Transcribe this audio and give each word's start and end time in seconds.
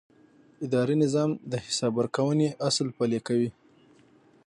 اداري 0.65 0.95
نظام 1.03 1.29
د 1.51 1.53
حساب 1.65 1.91
ورکونې 1.99 2.47
اصل 2.67 2.87
پلي 2.97 3.19
کوي. 3.27 3.49